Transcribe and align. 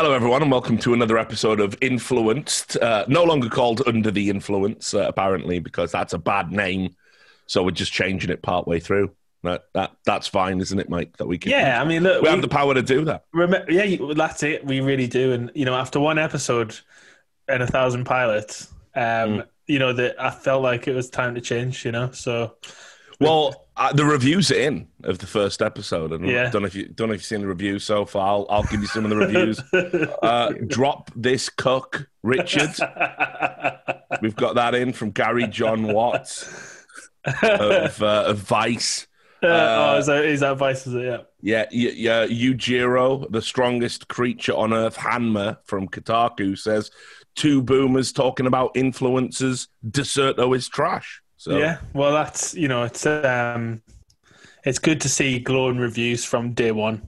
Hello, 0.00 0.12
everyone, 0.12 0.42
and 0.42 0.50
welcome 0.52 0.78
to 0.78 0.94
another 0.94 1.18
episode 1.18 1.58
of 1.58 1.76
Influenced. 1.80 2.76
Uh, 2.76 3.04
no 3.08 3.24
longer 3.24 3.48
called 3.48 3.82
Under 3.84 4.12
the 4.12 4.30
Influence, 4.30 4.94
uh, 4.94 5.00
apparently, 5.00 5.58
because 5.58 5.90
that's 5.90 6.12
a 6.12 6.18
bad 6.18 6.52
name. 6.52 6.94
So 7.46 7.64
we're 7.64 7.72
just 7.72 7.92
changing 7.92 8.30
it 8.30 8.40
partway 8.40 8.78
through. 8.78 9.10
That, 9.42 9.64
that 9.74 9.96
that's 10.04 10.28
fine, 10.28 10.60
isn't 10.60 10.78
it, 10.78 10.88
Mike? 10.88 11.16
That 11.16 11.26
we 11.26 11.36
can. 11.36 11.50
Yeah, 11.50 11.82
I 11.82 11.84
mean, 11.84 12.04
look, 12.04 12.22
we, 12.22 12.28
have 12.28 12.42
the 12.42 12.46
power 12.46 12.74
to 12.74 12.82
do 12.82 13.06
that. 13.06 13.24
Rem- 13.34 13.64
yeah, 13.68 13.96
that's 14.14 14.44
it. 14.44 14.64
We 14.64 14.80
really 14.80 15.08
do. 15.08 15.32
And 15.32 15.50
you 15.56 15.64
know, 15.64 15.74
after 15.74 15.98
one 15.98 16.16
episode 16.20 16.78
and 17.48 17.60
a 17.60 17.66
thousand 17.66 18.04
pilots, 18.04 18.72
um, 18.94 19.02
Mm. 19.02 19.46
you 19.66 19.80
know, 19.80 19.92
that 19.94 20.22
I 20.22 20.30
felt 20.30 20.62
like 20.62 20.86
it 20.86 20.94
was 20.94 21.10
time 21.10 21.34
to 21.34 21.40
change. 21.40 21.84
You 21.84 21.90
know, 21.90 22.12
so 22.12 22.54
Well, 23.20 23.66
uh, 23.76 23.92
the 23.92 24.04
reviews 24.04 24.50
in 24.50 24.88
of 25.04 25.18
the 25.18 25.26
first 25.26 25.60
episode, 25.62 26.12
and 26.12 26.26
Yeah. 26.26 26.50
don't 26.50 26.62
know 26.62 26.66
if 26.66 26.74
you 26.74 26.86
don't 26.88 27.08
know 27.08 27.14
if 27.14 27.20
you've 27.20 27.26
seen 27.26 27.40
the 27.40 27.46
reviews 27.48 27.84
so 27.84 28.04
far. 28.04 28.28
I'll, 28.28 28.46
I'll 28.48 28.62
give 28.64 28.80
you 28.80 28.86
some 28.86 29.04
of 29.04 29.10
the 29.10 29.16
reviews. 29.16 29.60
uh, 30.22 30.52
drop 30.66 31.10
this 31.16 31.48
cook, 31.48 32.08
Richard. 32.22 32.70
We've 34.22 34.36
got 34.36 34.54
that 34.54 34.74
in 34.74 34.92
from 34.92 35.10
Gary 35.10 35.46
John 35.48 35.92
Watts 35.92 36.84
of, 37.42 38.02
uh, 38.02 38.24
of 38.28 38.38
Vice. 38.38 39.06
oh, 39.42 39.98
is 39.98 40.06
that, 40.06 40.24
is 40.24 40.40
that 40.40 40.56
vice? 40.58 40.86
Is 40.86 40.94
it? 40.94 41.04
Yeah. 41.40 41.66
Yeah, 41.70 41.92
yeah. 41.94 42.26
Yujiro, 42.26 43.30
the 43.30 43.40
strongest 43.42 44.08
creature 44.08 44.54
on 44.54 44.72
earth, 44.72 44.96
Hanma 44.96 45.58
from 45.64 45.86
Kotaku 45.88 46.58
says 46.58 46.90
two 47.36 47.62
boomers 47.62 48.10
talking 48.12 48.46
about 48.46 48.74
influencers. 48.74 49.68
Dexerto 49.88 50.56
is 50.56 50.68
trash. 50.68 51.22
So 51.38 51.56
Yeah. 51.56 51.78
Well, 51.94 52.12
that's 52.12 52.54
you 52.54 52.68
know, 52.68 52.82
it's 52.82 53.06
um, 53.06 53.80
it's 54.64 54.78
good 54.78 55.00
to 55.00 55.08
see 55.08 55.38
glowing 55.38 55.78
reviews 55.78 56.24
from 56.24 56.52
day 56.52 56.72
one, 56.72 57.02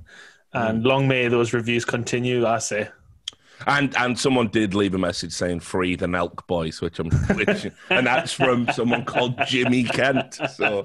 Mm. 0.54 0.68
and 0.70 0.84
long 0.84 1.06
may 1.06 1.28
those 1.28 1.52
reviews 1.52 1.84
continue. 1.84 2.46
I 2.46 2.58
say. 2.58 2.88
and 3.66 3.94
and 3.98 4.18
someone 4.18 4.48
did 4.48 4.72
leave 4.74 4.94
a 4.94 4.98
message 4.98 5.32
saying 5.32 5.60
free 5.60 5.94
the 5.94 6.06
Nelk 6.06 6.46
boys, 6.46 6.80
which 6.80 6.98
I'm 6.98 7.10
which, 7.36 7.66
and 7.90 8.06
that's 8.06 8.32
from 8.32 8.66
someone 8.72 9.04
called 9.04 9.34
Jimmy 9.46 9.84
Kent. 9.84 10.38
So 10.56 10.82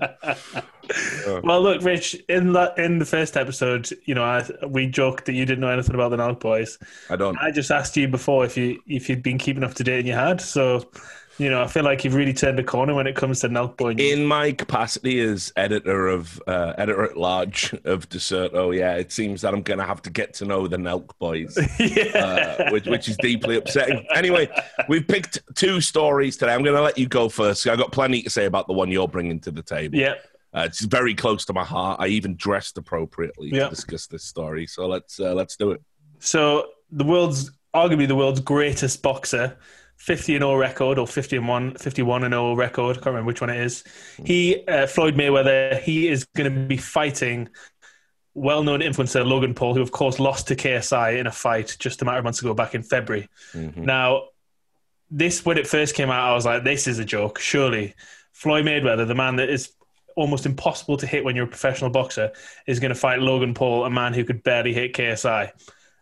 Well, 1.43 1.61
look, 1.61 1.81
Rich. 1.83 2.15
In 2.29 2.53
the 2.53 2.73
in 2.77 2.99
the 2.99 3.05
first 3.05 3.37
episode, 3.37 3.89
you 4.05 4.13
know, 4.13 4.23
I, 4.23 4.43
we 4.67 4.87
joked 4.87 5.25
that 5.25 5.33
you 5.33 5.45
didn't 5.45 5.61
know 5.61 5.69
anything 5.69 5.95
about 5.95 6.09
the 6.09 6.17
Nelk 6.17 6.39
Boys. 6.39 6.77
I 7.09 7.15
don't. 7.15 7.37
I 7.39 7.49
just 7.51 7.71
asked 7.71 7.95
you 7.97 8.07
before 8.07 8.45
if 8.45 8.55
you 8.57 8.79
if 8.87 9.09
you'd 9.09 9.23
been 9.23 9.37
keeping 9.37 9.63
up 9.63 9.73
to 9.75 9.83
date 9.83 9.99
and 9.99 10.07
you 10.07 10.13
had. 10.13 10.41
So, 10.41 10.91
you 11.37 11.49
know, 11.49 11.61
I 11.61 11.67
feel 11.67 11.83
like 11.83 12.03
you've 12.03 12.15
really 12.15 12.33
turned 12.33 12.59
a 12.59 12.63
corner 12.63 12.93
when 12.93 13.07
it 13.07 13.15
comes 13.15 13.41
to 13.41 13.49
Nelk 13.49 13.77
Boy. 13.77 13.93
news. 13.93 14.11
In 14.13 14.25
my 14.25 14.51
capacity 14.51 15.19
as 15.19 15.51
editor 15.55 16.07
of 16.07 16.41
uh, 16.47 16.73
editor 16.77 17.03
at 17.03 17.17
large 17.17 17.73
of 17.83 18.07
Dexerto, 18.09 18.75
yeah, 18.75 18.95
it 18.95 19.11
seems 19.11 19.41
that 19.41 19.53
I'm 19.53 19.61
going 19.61 19.79
to 19.79 19.85
have 19.85 20.01
to 20.03 20.09
get 20.09 20.33
to 20.35 20.45
know 20.45 20.67
the 20.67 20.77
Nelk 20.77 21.09
boys. 21.19 21.57
yeah. 21.79 22.17
uh, 22.67 22.71
which, 22.71 22.85
which 22.87 23.09
is 23.09 23.17
deeply 23.17 23.57
upsetting. 23.57 24.05
Anyway, 24.15 24.47
we've 24.87 25.07
picked 25.07 25.39
two 25.55 25.81
stories 25.81 26.37
today. 26.37 26.53
I'm 26.53 26.63
going 26.63 26.75
to 26.75 26.81
let 26.81 26.97
you 26.97 27.07
go 27.07 27.27
first. 27.29 27.67
I've 27.67 27.77
got 27.77 27.91
plenty 27.91 28.21
to 28.21 28.29
say 28.29 28.45
about 28.45 28.67
the 28.67 28.73
one 28.73 28.89
you're 28.91 29.07
bringing 29.07 29.39
to 29.41 29.51
the 29.51 29.61
table. 29.63 29.97
yeah. 29.97 30.13
Uh, 30.53 30.63
it's 30.65 30.85
very 30.85 31.13
close 31.13 31.43
to 31.43 31.51
my 31.51 31.65
heart. 31.65 31.99
I 31.99 32.07
even 32.07 32.37
dressed 32.37 32.77
appropriately 32.77 33.49
Yeah. 33.51 33.65
to 33.65 33.69
discuss 33.71 34.07
this 34.07 34.23
story. 34.23 34.67
So 34.67 34.87
let's 34.87 35.19
uh, 35.19 35.33
let's 35.33 35.57
do 35.57 35.71
it. 35.71 35.81
So 36.19 36.67
the 36.93 37.03
world's 37.03 37.51
arguably 37.75 38.07
the 38.07 38.15
world's 38.15 38.39
greatest 38.39 39.01
boxer, 39.03 39.57
50 39.97 40.35
and 40.35 40.43
0 40.43 40.55
record 40.55 40.99
or 40.99 41.07
50 41.07 41.37
and 41.37 41.47
1, 41.47 41.75
51 41.75 42.23
and 42.23 42.33
0 42.33 42.55
record. 42.55 42.91
I 42.91 42.99
Can't 42.99 43.07
remember 43.07 43.27
which 43.27 43.41
one 43.41 43.49
it 43.49 43.59
is. 43.59 43.83
He 44.23 44.63
uh, 44.67 44.87
Floyd 44.87 45.15
Mayweather. 45.15 45.79
He 45.81 46.07
is 46.07 46.25
going 46.35 46.53
to 46.53 46.59
be 46.67 46.77
fighting 46.77 47.49
well-known 48.33 48.81
influencer 48.81 49.25
Logan 49.25 49.53
Paul, 49.53 49.75
who 49.75 49.81
of 49.81 49.91
course 49.91 50.19
lost 50.19 50.49
to 50.49 50.55
KSI 50.55 51.17
in 51.17 51.25
a 51.25 51.31
fight 51.31 51.75
just 51.79 52.01
a 52.01 52.05
matter 52.05 52.17
of 52.17 52.23
months 52.25 52.41
ago 52.41 52.53
back 52.53 52.75
in 52.75 52.83
February. 52.83 53.29
Mhm. 53.53 53.77
Now, 53.77 54.25
this 55.09 55.45
when 55.45 55.57
it 55.57 55.67
first 55.67 55.95
came 55.95 56.11
out, 56.11 56.29
I 56.29 56.33
was 56.33 56.45
like, 56.45 56.63
"This 56.63 56.87
is 56.87 56.99
a 56.99 57.05
joke." 57.05 57.39
Surely, 57.39 57.95
Floyd 58.33 58.65
Mayweather, 58.65 59.07
the 59.07 59.15
man 59.15 59.37
that 59.37 59.49
is 59.49 59.71
almost 60.17 60.45
impossible 60.45 60.97
to 60.97 61.07
hit 61.07 61.23
when 61.23 61.35
you're 61.35 61.45
a 61.45 61.47
professional 61.47 61.89
boxer, 61.89 62.31
is 62.67 62.79
going 62.79 62.89
to 62.89 62.99
fight 62.99 63.19
Logan 63.19 63.53
Paul, 63.53 63.85
a 63.85 63.89
man 63.89 64.13
who 64.13 64.23
could 64.23 64.43
barely 64.43 64.73
hit 64.73 64.93
KSI. 64.93 65.51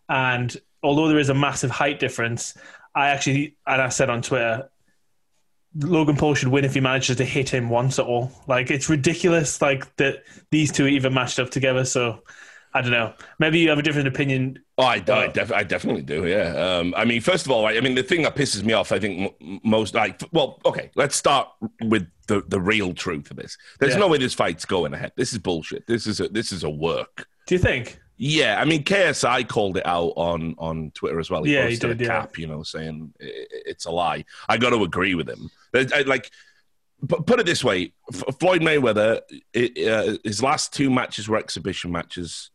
And 0.10 0.56
although 0.82 1.08
there 1.08 1.20
is 1.20 1.30
a 1.30 1.34
massive 1.34 1.72
height 1.72 2.00
difference, 2.00 2.56
I 2.96 3.10
actually, 3.10 3.58
and 3.66 3.82
I 3.82 3.90
said 3.90 4.10
on 4.10 4.22
Twitter, 4.22 4.70
Logan 5.76 6.16
Paul 6.16 6.36
should 6.36 6.50
win 6.50 6.66
if 6.66 6.76
he 6.76 6.80
manages 6.80 7.18
to 7.18 7.26
hit 7.26 7.50
him 7.50 7.70
once 7.70 7.98
at 7.98 8.06
all. 8.06 8.32
Like 8.48 8.70
it's 8.70 8.90
ridiculous, 8.90 9.62
like 9.62 9.96
that 9.98 10.24
these 10.52 10.72
two 10.72 10.86
even 10.88 11.14
matched 11.14 11.40
up 11.40 11.50
together. 11.50 11.84
So 11.86 12.22
I 12.76 12.82
don't 12.82 12.92
know. 12.92 13.14
Maybe 13.40 13.60
you 13.60 13.70
have 13.70 13.80
a 13.80 13.84
different 13.84 14.08
opinion. 14.08 14.60
Oh, 14.78 14.84
I, 14.84 15.04
I, 15.08 15.28
def- 15.28 15.52
I 15.52 15.64
definitely 15.64 16.02
do. 16.04 16.28
Yeah. 16.28 16.56
Um, 16.56 16.94
I 16.98 17.06
mean, 17.06 17.22
first 17.22 17.46
of 17.46 17.52
all, 17.52 17.66
I, 17.66 17.74
I 17.74 17.82
mean, 17.82 17.94
the 17.96 18.04
thing 18.04 18.24
that 18.24 18.36
pisses 18.36 18.64
me 18.64 18.74
off, 18.74 18.92
I 18.92 19.00
think 19.00 19.34
m- 19.42 19.60
most 19.64 19.94
like, 19.96 20.22
well, 20.32 20.60
okay, 20.66 20.90
let's 20.96 21.16
start 21.16 21.48
with 21.84 22.08
the, 22.28 22.44
the 22.48 22.60
real 22.60 22.94
truth 22.94 23.30
of 23.32 23.38
this. 23.38 23.58
There's 23.80 23.94
Yeah. 23.94 24.00
no 24.00 24.08
way 24.08 24.18
this 24.20 24.34
fight's 24.34 24.66
going 24.66 24.94
ahead. 24.94 25.12
This 25.16 25.34
is 25.34 25.40
bullshit. 25.40 25.86
This 25.88 26.08
is 26.08 26.20
a, 26.20 26.28
this 26.30 26.52
is 26.52 26.64
a 26.64 26.70
work. 26.70 27.28
Do 27.48 27.54
you 27.56 27.60
think? 27.60 28.00
Yeah, 28.18 28.62
I 28.62 28.66
mean, 28.66 28.84
KSI 28.84 29.48
called 29.48 29.78
it 29.78 29.86
out 29.86 30.14
on 30.16 30.56
on 30.58 30.92
Twitter 30.92 31.20
as 31.20 31.30
well. 31.30 31.48
Yeah, 31.48 31.68
he 31.68 31.76
did, 31.76 32.00
a 32.00 32.04
yeah. 32.04 32.10
cap, 32.22 32.38
you 32.38 32.48
know, 32.48 32.62
saying 32.64 33.14
it's 33.20 33.86
a 33.86 33.92
lie. 33.92 34.24
I 34.48 34.58
got 34.58 34.70
to 34.70 34.84
agree 34.84 35.16
with 35.16 35.28
him. 35.28 35.50
Like, 36.06 36.30
put 37.08 37.40
it 37.40 37.46
this 37.46 37.64
way: 37.64 37.94
F- 38.14 38.38
Floyd 38.40 38.62
Mayweather, 38.62 39.22
i- 39.56 39.90
uh, 39.90 40.18
his 40.24 40.42
last 40.44 40.74
two 40.74 40.90
matches 40.90 41.28
were 41.28 41.38
exhibition 41.38 41.92
matches, 41.92 42.52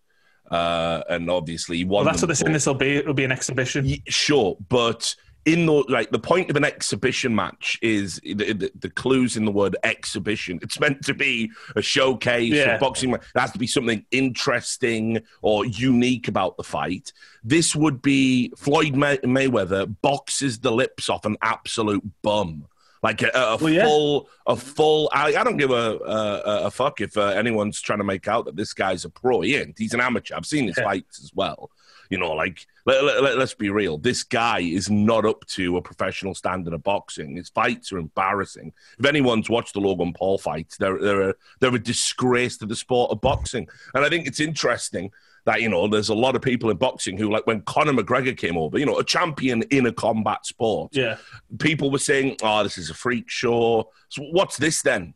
uh, 0.50 1.02
and 1.08 1.28
obviously 1.28 1.78
he 1.78 1.84
won. 1.84 2.04
Well, 2.04 2.12
that's 2.12 2.22
what 2.22 2.28
they're 2.28 2.36
saying. 2.36 2.52
This 2.52 2.66
will 2.66 2.75
be. 2.75 2.96
It'll 2.96 3.12
be 3.14 3.25
an 3.25 3.32
exhibition. 3.32 3.92
Sure, 4.06 4.56
but 4.69 5.14
in 5.53 5.66
the 5.66 5.72
like 5.88 6.10
the 6.10 6.19
point 6.19 6.50
of 6.50 6.56
an 6.56 6.64
exhibition 6.64 7.34
match 7.34 7.78
is 7.82 8.20
the, 8.22 8.34
the, 8.53 8.70
the 8.78 8.91
clues 8.91 9.36
in 9.36 9.44
the 9.44 9.50
word 9.50 9.76
exhibition. 9.82 10.59
It's 10.62 10.78
meant 10.78 11.03
to 11.06 11.14
be 11.14 11.50
a 11.76 11.82
showcase 11.82 12.53
Yeah. 12.53 12.75
of 12.75 12.81
boxing. 12.81 13.10
There 13.12 13.20
has 13.36 13.53
to 13.53 13.58
be 13.58 13.66
something 13.66 14.04
interesting 14.10 15.20
or 15.42 15.64
unique 15.66 16.28
about 16.28 16.56
the 16.56 16.64
fight. 16.64 17.12
This 17.44 17.75
would 17.75 18.03
be 18.03 18.53
Floyd 18.56 18.94
May- 18.97 19.19
Mayweather 19.19 19.94
boxes 20.03 20.58
the 20.60 20.72
lips 20.72 21.08
off 21.08 21.25
an 21.25 21.37
absolute 21.42 22.04
bum. 22.22 22.66
Like 23.03 23.22
a, 23.22 23.31
a 23.32 23.56
Well, 23.58 23.70
yeah. 23.72 23.84
full, 23.84 24.28
a 24.47 24.56
full. 24.56 25.08
I, 25.14 25.26
I 25.37 25.44
don't 25.44 25.56
give 25.56 25.70
a 25.70 25.98
a, 26.04 26.66
a 26.66 26.70
fuck 26.70 27.00
if 27.00 27.16
uh, 27.16 27.26
anyone's 27.28 27.81
trying 27.81 28.00
to 28.00 28.04
make 28.04 28.26
out 28.26 28.47
that 28.47 28.56
this 28.56 28.75
guy's 28.75 29.04
a 29.04 29.08
pro. 29.10 29.41
He 29.42 29.54
ain't. 29.56 29.78
He's 29.78 29.94
an 29.94 30.00
amateur. 30.00 30.34
I've 30.34 30.44
seen 30.47 30.66
his 30.66 30.76
Yeah. 30.76 30.84
fights 30.84 31.22
as 31.22 31.31
well. 31.32 31.70
You 32.10 32.19
know, 32.19 32.32
like 32.32 32.66
let, 32.86 33.22
let, 33.22 33.38
us 33.38 33.54
be 33.54 33.70
real. 33.70 33.98
This 33.98 34.22
guy 34.22 34.60
is 34.60 34.88
not 34.88 35.26
up 35.26 35.44
to 35.48 35.76
a 35.76 35.82
professional 35.82 36.34
standard 36.34 36.72
of 36.72 36.82
boxing. 36.82 37.36
His 37.36 37.50
fights 37.50 37.92
are 37.92 37.98
embarrassing. 37.98 38.72
If 38.98 39.04
anyone's 39.04 39.50
watched 39.50 39.74
the 39.74 39.80
Logan 39.80 40.12
Paul 40.14 40.38
fights, 40.38 40.76
they're 40.76 40.98
they're 40.98 41.30
a, 41.30 41.34
they're 41.60 41.74
a 41.74 41.78
disgrace 41.78 42.56
to 42.58 42.66
the 42.66 42.76
sport 42.76 43.10
of 43.10 43.20
boxing. 43.20 43.69
And 43.94 44.04
I 44.04 44.08
think 44.08 44.26
it's 44.26 44.41
interesting 44.41 45.10
that 45.44 45.62
you 45.62 45.69
know 45.69 45.88
there's 45.88 46.10
a 46.10 46.14
lot 46.14 46.36
of 46.36 46.42
people 46.42 46.70
in 46.70 46.76
boxing 46.76 47.16
who 47.16 47.30
like 47.30 47.46
when 47.46 47.62
Conor 47.62 47.92
McGregor 47.92 48.36
came 48.36 48.56
over, 48.56 48.78
you 48.78 48.86
know, 48.86 48.98
a 48.98 49.04
champion 49.04 49.62
in 49.70 49.86
a 49.86 49.92
combat 49.92 50.44
sport. 50.46 50.94
Yeah. 50.94 51.16
People 51.58 51.90
were 51.90 51.98
saying, 51.98 52.36
"Oh, 52.42 52.62
this 52.62 52.78
is 52.78 52.90
a 52.90 52.94
freak 52.94 53.28
show." 53.28 53.90
So 54.08 54.22
what's 54.30 54.56
this 54.56 54.82
then? 54.82 55.14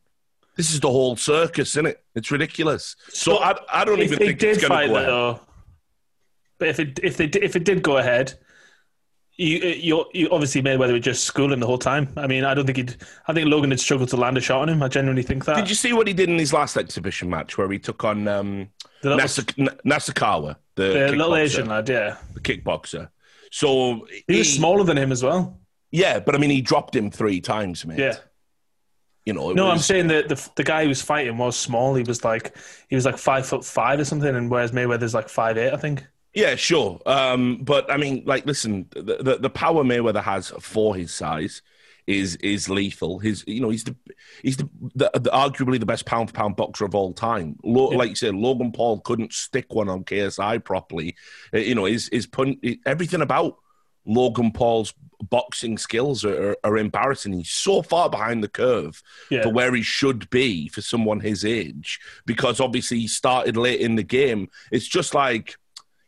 This 0.56 0.72
is 0.72 0.80
the 0.80 0.90
whole 0.90 1.16
circus, 1.16 1.70
isn't 1.70 1.86
it? 1.86 2.04
It's 2.14 2.30
ridiculous. 2.30 2.96
So 3.08 3.38
I, 3.38 3.54
I 3.72 3.84
don't 3.84 4.00
even 4.00 4.18
they 4.18 4.26
think 4.26 4.38
did 4.38 4.50
it's 4.50 4.60
going 4.60 4.68
fight 4.68 4.86
to 4.88 4.92
go 4.92 5.02
though, 5.02 5.40
but 6.62 6.68
if 6.68 6.78
it 6.78 7.00
if 7.02 7.16
they 7.16 7.24
if 7.24 7.56
it 7.56 7.64
did 7.64 7.82
go 7.82 7.96
ahead, 7.98 8.34
you 9.36 9.58
you 9.58 10.04
you 10.12 10.28
obviously 10.30 10.62
Mayweather 10.62 10.92
would 10.92 11.02
just 11.02 11.24
school 11.24 11.52
him 11.52 11.58
the 11.58 11.66
whole 11.66 11.76
time. 11.76 12.12
I 12.16 12.28
mean, 12.28 12.44
I 12.44 12.54
don't 12.54 12.66
think 12.66 12.76
he'd. 12.76 12.96
I 13.26 13.32
think 13.32 13.48
Logan 13.48 13.72
had 13.72 13.80
struggled 13.80 14.10
to 14.10 14.16
land 14.16 14.38
a 14.38 14.40
shot 14.40 14.62
on 14.62 14.68
him. 14.68 14.80
I 14.80 14.86
genuinely 14.86 15.24
think 15.24 15.44
that. 15.46 15.56
Did 15.56 15.68
you 15.68 15.74
see 15.74 15.92
what 15.92 16.06
he 16.06 16.14
did 16.14 16.28
in 16.28 16.38
his 16.38 16.52
last 16.52 16.76
exhibition 16.76 17.28
match 17.28 17.58
where 17.58 17.68
he 17.68 17.80
took 17.80 18.04
on 18.04 18.28
um, 18.28 18.68
the 19.02 19.16
little, 19.16 19.26
Nasa- 19.26 19.58
N- 19.58 19.76
Nasukawa, 19.84 20.54
the, 20.76 20.84
the 20.84 21.16
little 21.16 21.34
Asian 21.34 21.66
lad, 21.66 21.88
yeah, 21.88 22.18
the 22.32 22.38
kickboxer? 22.38 23.08
So 23.50 24.06
he 24.28 24.38
was 24.38 24.54
smaller 24.54 24.84
than 24.84 24.96
him 24.96 25.10
as 25.10 25.24
well. 25.24 25.58
Yeah, 25.90 26.20
but 26.20 26.36
I 26.36 26.38
mean, 26.38 26.50
he 26.50 26.60
dropped 26.60 26.94
him 26.94 27.10
three 27.10 27.40
times, 27.40 27.84
mate. 27.84 27.98
Yeah. 27.98 28.18
You 29.26 29.32
know, 29.32 29.50
it 29.50 29.56
No, 29.56 29.68
I'm 29.68 29.78
saying 29.78 30.06
that 30.08 30.28
the 30.28 30.50
the 30.54 30.62
guy 30.62 30.82
who 30.84 30.88
was 30.90 31.02
fighting 31.02 31.38
was 31.38 31.56
small. 31.56 31.96
He 31.96 32.04
was 32.04 32.22
like 32.22 32.56
he 32.88 32.94
was 32.94 33.04
like 33.04 33.18
five 33.18 33.46
foot 33.46 33.64
five 33.64 33.98
or 33.98 34.04
something, 34.04 34.32
and 34.36 34.48
whereas 34.48 34.70
Mayweather's 34.70 35.14
like 35.14 35.28
five 35.28 35.58
eight, 35.58 35.72
I 35.72 35.76
think. 35.76 36.06
Yeah, 36.34 36.54
sure. 36.56 37.00
Um, 37.06 37.58
but 37.58 37.90
I 37.92 37.96
mean, 37.98 38.22
like, 38.24 38.46
listen, 38.46 38.86
the, 38.90 39.18
the 39.22 39.38
the 39.40 39.50
power 39.50 39.84
Mayweather 39.84 40.22
has 40.22 40.48
for 40.60 40.96
his 40.96 41.12
size 41.12 41.60
is 42.06 42.36
is 42.36 42.68
lethal. 42.70 43.18
His, 43.18 43.44
you 43.46 43.60
know, 43.60 43.68
he's 43.70 43.84
the 43.84 43.94
he's 44.42 44.56
the, 44.56 44.68
the, 44.94 45.10
the 45.14 45.30
arguably 45.30 45.78
the 45.78 45.86
best 45.86 46.06
pound 46.06 46.30
for 46.30 46.34
pound 46.34 46.56
boxer 46.56 46.84
of 46.86 46.94
all 46.94 47.12
time. 47.12 47.56
Lo, 47.62 47.90
Yeah. 47.92 47.98
Like 47.98 48.08
you 48.10 48.16
said, 48.16 48.34
Logan 48.34 48.72
Paul 48.72 49.00
couldn't 49.00 49.32
stick 49.32 49.74
one 49.74 49.88
on 49.90 50.04
KSI 50.04 50.64
properly. 50.64 51.16
Uh, 51.54 51.58
You 51.58 51.74
know, 51.74 51.84
his 51.84 52.08
his 52.10 52.26
pun- 52.26 52.60
everything 52.86 53.20
about 53.20 53.58
Logan 54.06 54.52
Paul's 54.52 54.94
boxing 55.30 55.78
skills 55.78 56.24
are, 56.24 56.50
are, 56.52 56.56
are 56.64 56.78
embarrassing. 56.78 57.32
He's 57.34 57.50
so 57.50 57.82
far 57.82 58.10
behind 58.10 58.42
the 58.42 58.48
curve 58.48 59.00
Yeah. 59.30 59.42
for 59.42 59.50
where 59.50 59.72
he 59.74 59.82
should 59.82 60.28
be 60.30 60.66
for 60.68 60.80
someone 60.80 61.20
his 61.20 61.44
age 61.44 62.00
because 62.26 62.58
obviously 62.58 62.98
he 63.00 63.06
started 63.06 63.56
late 63.56 63.80
in 63.80 63.94
the 63.96 64.02
game. 64.02 64.48
It's 64.72 64.88
just 64.88 65.14
like 65.14 65.56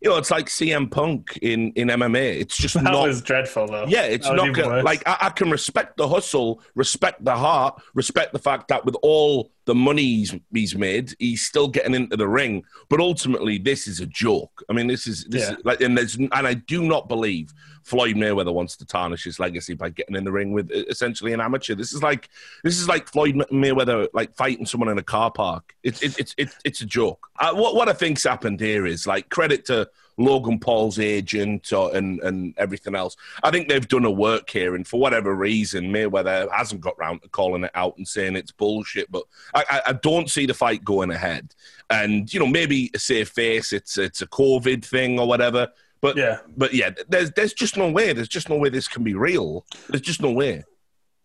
you 0.04 0.10
know, 0.10 0.16
it's 0.18 0.30
like 0.30 0.46
CM 0.46 0.90
Punk 0.90 1.38
in, 1.40 1.72
in 1.72 1.88
MMA. 1.88 2.38
It's 2.40 2.56
just 2.58 2.74
That 2.84 2.84
not. 2.84 3.08
was 3.08 3.22
dreadful, 3.22 3.66
though. 3.66 3.86
yeah, 3.88 4.02
it's 4.02 4.28
That 4.28 4.36
not 4.36 4.54
gonna, 4.54 4.82
like 4.82 5.02
I, 5.06 5.16
I 5.22 5.30
can 5.30 5.50
respect 5.50 5.96
the 5.96 6.06
hustle, 6.06 6.60
respect 6.74 7.24
the 7.24 7.34
heart, 7.34 7.80
respect 7.94 8.34
the 8.34 8.38
fact 8.38 8.68
that 8.68 8.84
with 8.84 8.96
all 9.02 9.50
the 9.66 9.74
money 9.74 10.02
he's, 10.02 10.34
he's 10.52 10.76
made, 10.76 11.14
he's 11.18 11.42
still 11.42 11.68
getting 11.68 11.94
into 11.94 12.16
the 12.16 12.28
ring. 12.28 12.62
But 12.90 13.00
ultimately, 13.00 13.58
this 13.58 13.86
is 13.88 14.00
a 14.00 14.06
joke. 14.06 14.62
I 14.68 14.72
mean, 14.72 14.86
this 14.86 15.06
is 15.06 15.24
this 15.24 15.48
Yeah. 15.48 15.56
is 15.56 15.64
like, 15.64 15.80
and 15.80 15.96
there's 15.96 16.16
and 16.16 16.30
I 16.32 16.54
do 16.54 16.82
not 16.82 17.08
believe 17.08 17.52
Floyd 17.82 18.16
Mayweather 18.16 18.52
wants 18.52 18.76
to 18.76 18.86
tarnish 18.86 19.24
his 19.24 19.38
legacy 19.38 19.74
by 19.74 19.90
getting 19.90 20.16
in 20.16 20.24
the 20.24 20.32
ring 20.32 20.52
with 20.52 20.70
essentially 20.70 21.32
an 21.32 21.40
amateur. 21.40 21.74
This 21.74 21.92
is 21.92 22.02
like 22.02 22.28
this 22.62 22.78
is 22.78 22.88
like 22.88 23.08
Floyd 23.08 23.34
Mayweather 23.52 24.08
like 24.14 24.34
fighting 24.34 24.66
someone 24.66 24.88
in 24.90 24.98
a 24.98 25.02
car 25.02 25.30
park. 25.30 25.74
It's 25.82 26.02
it, 26.02 26.18
it's 26.18 26.34
it's 26.38 26.56
it's 26.64 26.80
a 26.82 26.86
joke. 26.86 27.26
Uh, 27.38 27.52
what 27.54 27.74
what 27.74 27.88
I 27.88 27.92
think's 27.92 28.24
happened 28.24 28.60
here 28.60 28.86
is 28.86 29.06
like 29.06 29.28
credit 29.28 29.64
to 29.66 29.88
Logan 30.16 30.58
Paul's 30.58 30.98
agent 30.98 31.72
or, 31.72 31.94
and 31.94 32.20
and 32.20 32.54
everything 32.56 32.94
else. 32.94 33.16
I 33.42 33.50
think 33.50 33.68
they've 33.68 33.86
done 33.86 34.04
a 34.04 34.10
work 34.10 34.48
here, 34.48 34.74
and 34.74 34.86
for 34.86 35.00
whatever 35.00 35.34
reason, 35.34 35.92
Mayweather 35.92 36.50
hasn't 36.52 36.80
got 36.80 36.98
round 36.98 37.22
to 37.22 37.28
calling 37.28 37.64
it 37.64 37.70
out 37.74 37.96
and 37.96 38.06
saying 38.06 38.36
it's 38.36 38.52
bullshit. 38.52 39.10
But 39.10 39.24
I, 39.54 39.82
I, 39.86 39.92
don't 39.92 40.30
see 40.30 40.46
the 40.46 40.54
fight 40.54 40.84
going 40.84 41.10
ahead. 41.10 41.54
And 41.90 42.32
you 42.32 42.40
know, 42.40 42.46
maybe 42.46 42.90
save 42.96 43.28
face, 43.28 43.72
it's 43.72 43.98
it's 43.98 44.22
a 44.22 44.26
COVID 44.26 44.84
thing 44.84 45.18
or 45.18 45.26
whatever. 45.26 45.68
But 46.00 46.16
Yeah. 46.16 46.38
but 46.56 46.74
yeah, 46.74 46.90
there's 47.08 47.30
there's 47.32 47.54
just 47.54 47.76
no 47.76 47.90
way. 47.90 48.12
There's 48.12 48.28
just 48.28 48.48
no 48.48 48.56
way 48.56 48.68
this 48.68 48.88
can 48.88 49.02
be 49.04 49.14
real. 49.14 49.64
There's 49.88 50.02
just 50.02 50.20
no 50.22 50.30
way. 50.30 50.64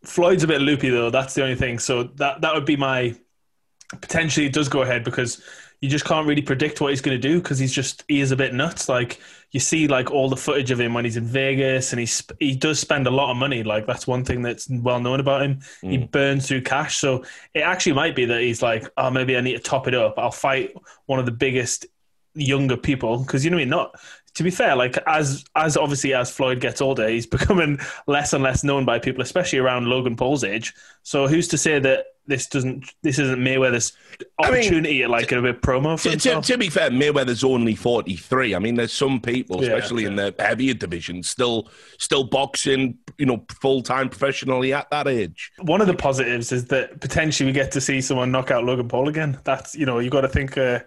Floyd's 0.05 0.43
a 0.43 0.47
bit 0.47 0.61
loopy 0.61 0.89
though. 0.89 1.09
That's 1.09 1.33
the 1.33 1.43
only 1.43 1.55
thing. 1.55 1.79
So 1.79 2.03
that 2.15 2.41
that 2.41 2.53
would 2.53 2.65
be 2.65 2.77
my 2.77 3.15
potentially 4.01 4.45
it 4.45 4.53
does 4.53 4.69
go 4.69 4.81
ahead 4.81 5.03
because 5.03 5.43
you 5.81 5.89
just 5.89 6.03
can't 6.03 6.27
really 6.27 6.41
predict 6.41 6.81
what 6.81 6.89
he's 6.89 7.01
going 7.01 7.19
to 7.19 7.27
do 7.27 7.39
because 7.39 7.57
he's 7.57 7.71
just 7.71 8.03
he 8.07 8.19
is 8.19 8.31
a 8.31 8.35
bit 8.35 8.53
nuts. 8.53 8.89
Like 8.89 9.19
you 9.51 9.59
see, 9.59 9.87
like 9.87 10.11
all 10.11 10.29
the 10.29 10.35
footage 10.35 10.71
of 10.71 10.79
him 10.79 10.93
when 10.93 11.05
he's 11.05 11.15
in 11.15 11.25
Vegas, 11.25 11.93
and 11.93 11.99
he 11.99 12.05
sp- 12.05 12.35
he 12.39 12.55
does 12.55 12.79
spend 12.79 13.07
a 13.07 13.11
lot 13.11 13.31
of 13.31 13.37
money. 13.37 13.63
Like 13.63 13.87
that's 13.87 14.05
one 14.05 14.25
thing 14.25 14.41
that's 14.41 14.69
well 14.69 14.99
known 14.99 15.19
about 15.19 15.41
him. 15.41 15.59
He 15.81 15.97
mm. 15.97 16.11
burns 16.11 16.47
through 16.47 16.63
cash, 16.63 16.97
so 16.97 17.23
it 17.53 17.61
actually 17.61 17.93
might 17.93 18.15
be 18.15 18.25
that 18.25 18.41
he's 18.41 18.61
like, 18.61 18.89
oh, 18.97 19.09
maybe 19.09 19.37
I 19.37 19.41
need 19.41 19.53
to 19.53 19.59
top 19.59 19.87
it 19.87 19.95
up. 19.95 20.15
I'll 20.17 20.31
fight 20.31 20.73
one 21.05 21.19
of 21.19 21.25
the 21.25 21.31
biggest 21.31 21.85
younger 22.35 22.77
people 22.77 23.19
because 23.19 23.43
you 23.43 23.51
know 23.51 23.57
what 23.57 23.61
I 23.61 23.65
mean. 23.65 23.69
Not 23.69 23.99
to 24.35 24.43
be 24.43 24.51
fair, 24.51 24.75
like 24.75 24.97
as 25.07 25.43
as 25.55 25.77
obviously 25.77 26.13
as 26.13 26.31
Floyd 26.31 26.59
gets 26.59 26.81
older, 26.81 27.07
he's 27.07 27.25
becoming 27.37 27.79
less 28.07 28.33
and 28.33 28.43
less 28.43 28.63
known 28.63 28.85
by 28.85 28.99
people, 28.99 29.21
especially 29.21 29.59
around 29.59 29.87
Logan 29.87 30.15
Paul's 30.15 30.43
age. 30.43 30.73
So 31.03 31.27
who's 31.27 31.47
to 31.49 31.57
say 31.57 31.79
that 31.79 32.05
this 32.27 32.45
doesn't 32.45 32.93
this 33.01 33.17
isn't 33.17 33.39
Mayweather's 33.39 33.93
I 34.39 34.51
mean, 34.51 34.59
opportunity 34.59 35.03
at 35.03 35.09
like 35.09 35.31
a 35.31 35.41
bit 35.41 35.61
promo 35.63 35.99
for 35.99 36.11
To, 36.11 36.17
to, 36.17 36.41
to 36.41 36.57
be 36.59 36.69
fair, 36.69 36.91
Mayweather's 36.91 37.43
only 37.43 37.73
43. 37.73 38.53
I 38.53 38.59
mean, 38.59 38.75
there's 38.75 38.93
some 38.93 39.19
people, 39.19 39.63
Yeah. 39.63 39.69
especially 39.73 40.05
in 40.05 40.15
the 40.15 40.33
heavier 40.37 40.75
division, 40.75 41.23
still 41.23 41.69
still 41.97 42.23
boxing, 42.23 42.99
you 43.17 43.25
know, 43.25 43.43
full 43.59 43.81
time 43.81 44.09
professionally 44.09 44.73
at 44.73 44.89
that 44.91 45.07
age. 45.07 45.51
One 45.61 45.81
of 45.81 45.87
the 45.87 45.95
positives 45.95 46.51
is 46.51 46.65
that 46.65 47.01
potentially 47.01 47.47
we 47.47 47.53
get 47.53 47.71
to 47.71 47.81
see 47.81 47.99
someone 47.99 48.31
knock 48.31 48.51
out 48.51 48.63
Logan 48.63 48.87
Paul 48.87 49.09
again. 49.09 49.39
That's 49.43 49.75
you 49.75 49.87
know 49.87 49.97
you 49.97 50.11
got 50.11 50.21
to 50.21 50.29
think 50.29 50.55
uh, 50.55 50.79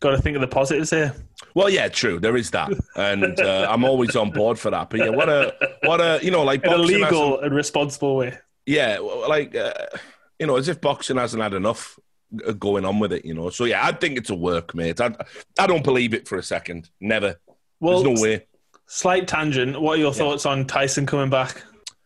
got 0.00 0.10
to 0.10 0.18
think 0.22 0.34
of 0.34 0.40
the 0.40 0.48
positives 0.48 0.90
here. 0.90 1.14
Well, 1.54 1.70
yeah, 1.70 1.88
true. 1.88 2.18
There 2.20 2.36
is 2.36 2.50
that, 2.50 2.72
and 2.96 3.38
uh, 3.40 3.66
I'm 3.70 3.84
always 3.84 4.16
on 4.16 4.30
board 4.30 4.58
for 4.58 4.70
that. 4.70 4.90
But 4.90 5.00
yeah, 5.00 5.08
what 5.10 5.28
a 5.28 5.54
what 5.84 6.00
a 6.00 6.18
you 6.22 6.30
know 6.30 6.42
like 6.42 6.64
In 6.64 6.72
a 6.72 6.78
legal 6.78 7.40
and 7.40 7.54
responsible 7.54 8.16
way. 8.16 8.38
yeah, 8.66 8.98
like 8.98 9.54
uh, 9.54 9.72
you 10.38 10.46
know, 10.46 10.56
as 10.56 10.68
if 10.68 10.80
boxing 10.80 11.16
hasn't 11.16 11.42
had 11.42 11.54
enough 11.54 11.98
uh, 12.46 12.52
going 12.52 12.84
on 12.84 12.98
with 12.98 13.12
it, 13.12 13.24
you 13.24 13.34
know. 13.34 13.50
So 13.50 13.64
yeah, 13.64 13.84
I 13.84 13.92
think 13.92 14.16
it's 14.18 14.30
a 14.30 14.34
work, 14.34 14.74
mate. 14.74 15.00
I 15.00 15.14
I 15.58 15.66
don't 15.66 15.84
believe 15.84 16.14
it 16.14 16.28
for 16.28 16.38
a 16.38 16.42
second. 16.42 16.90
Never. 17.00 17.36
Well, 17.80 18.02
There's 18.02 18.16
no 18.20 18.22
way. 18.22 18.46
slight 18.86 19.26
tangent. 19.26 19.80
What 19.80 19.98
are 19.98 20.00
your 20.00 20.12
thoughts 20.12 20.44
on 20.46 20.66
Tyson 20.66 21.06
coming 21.06 21.30
back? 21.30 21.62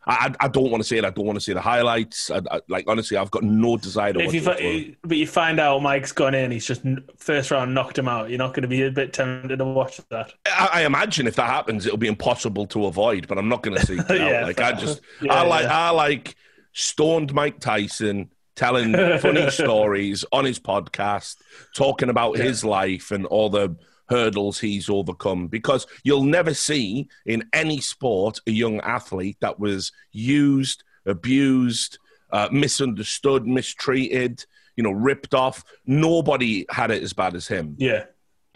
I, 0.06 0.34
I 0.38 0.48
don't 0.48 0.70
want 0.70 0.82
to 0.82 0.86
say 0.88 0.98
it. 0.98 1.04
I 1.04 1.10
don't 1.10 1.24
want 1.24 1.36
to 1.36 1.40
see 1.40 1.52
the 1.54 1.60
highlights. 1.60 2.30
I, 2.30 2.40
I, 2.50 2.60
like 2.68 2.84
honestly, 2.86 3.16
I've 3.16 3.30
got 3.30 3.42
no 3.42 3.76
desire 3.76 4.12
to 4.12 4.20
If 4.20 4.46
watch 4.46 4.60
you, 4.60 4.68
it. 4.68 4.96
but 5.02 5.16
you 5.16 5.26
find 5.26 5.58
out 5.58 5.82
Mike's 5.82 6.12
gone 6.12 6.34
in, 6.34 6.50
he's 6.50 6.66
just 6.66 6.82
first 7.16 7.50
round 7.50 7.74
knocked 7.74 7.98
him 7.98 8.08
out. 8.08 8.28
You're 8.28 8.38
not 8.38 8.52
going 8.54 8.62
to 8.62 8.68
be 8.68 8.82
a 8.82 8.90
bit 8.90 9.12
tempted 9.12 9.58
to 9.58 9.64
watch 9.64 10.00
that. 10.10 10.32
I, 10.46 10.70
I 10.74 10.82
imagine 10.86 11.26
if 11.26 11.36
that 11.36 11.48
happens, 11.48 11.86
it'll 11.86 11.98
be 11.98 12.08
impossible 12.08 12.66
to 12.68 12.86
avoid. 12.86 13.28
But 13.28 13.38
I'm 13.38 13.48
not 13.48 13.62
going 13.62 13.78
to 13.78 13.86
see. 13.86 13.96
Yeah, 14.10 14.44
Like 14.44 14.60
I 14.60 14.72
just, 14.72 15.00
Yeah, 15.22 15.34
I 15.34 15.46
like, 15.46 15.64
yeah. 15.64 15.88
I 15.88 15.90
like 15.90 16.36
stoned 16.72 17.32
Mike 17.32 17.60
Tyson 17.60 18.30
telling 18.56 18.92
funny 19.18 19.50
stories 19.50 20.24
on 20.32 20.44
his 20.44 20.60
podcast, 20.60 21.36
talking 21.74 22.08
about 22.10 22.36
his 22.36 22.64
life 22.64 23.10
and 23.10 23.26
all 23.26 23.48
the 23.48 23.76
hurdles 24.08 24.58
he's 24.60 24.88
overcome. 24.88 25.46
Because 25.46 25.86
you'll 26.02 26.24
never 26.24 26.54
see 26.54 27.08
in 27.26 27.44
any 27.52 27.80
sport 27.80 28.40
a 28.46 28.50
young 28.50 28.80
athlete 28.80 29.36
that 29.40 29.58
was 29.58 29.92
used, 30.12 30.84
abused, 31.06 31.98
uh, 32.30 32.48
misunderstood, 32.50 33.46
mistreated. 33.46 34.44
You 34.76 34.82
know, 34.82 34.90
ripped 34.90 35.34
off. 35.34 35.62
Nobody 35.86 36.66
had 36.68 36.90
it 36.90 37.00
as 37.00 37.12
bad 37.12 37.36
as 37.36 37.46
him 37.46 37.76
Yeah, 37.78 38.06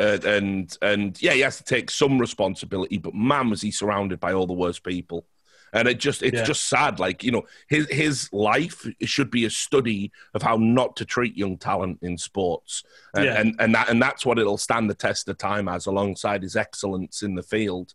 uh, 0.01 0.19
and 0.25 0.77
and 0.83 1.21
yeah, 1.23 1.33
he 1.33 1.41
has 1.41 1.59
to 1.59 1.65
take 1.65 1.91
some 1.91 2.19
responsibility. 2.19 2.99
But 2.99 3.15
man, 3.15 3.51
was 3.51 3.61
he 3.61 3.71
surrounded 3.71 4.21
by 4.21 4.33
all 4.33 4.47
the 4.47 4.53
worst 4.53 4.83
people, 4.83 5.27
and 5.73 5.87
it 5.89 5.99
just 5.99 6.23
it's 6.23 6.39
Yeah. 6.39 6.45
just 6.45 6.69
sad. 6.69 6.99
Like 6.99 7.23
you 7.23 7.31
know, 7.33 7.47
his 7.69 7.89
his 7.91 8.29
life 8.33 8.87
should 9.03 9.31
be 9.31 9.45
a 9.45 9.51
study 9.51 10.13
of 10.35 10.43
how 10.43 10.57
not 10.57 10.97
to 10.97 11.05
treat 11.05 11.37
young 11.37 11.57
talent 11.59 11.99
in 12.03 12.19
sports, 12.19 12.83
and 13.15 13.25
Yeah. 13.25 13.41
and, 13.41 13.57
and 13.59 13.75
that 13.75 13.89
and 13.89 14.01
that's 14.01 14.25
what 14.27 14.39
it'll 14.39 14.59
stand 14.59 14.89
the 14.91 14.95
test 14.95 15.29
of 15.29 15.39
time 15.39 15.69
as, 15.69 15.87
alongside 15.87 16.43
his 16.43 16.57
excellence 16.57 17.23
in 17.23 17.35
the 17.35 17.43
field. 17.43 17.95